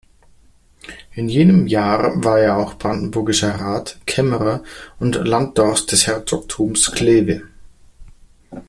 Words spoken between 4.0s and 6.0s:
Kämmerer und Landdrost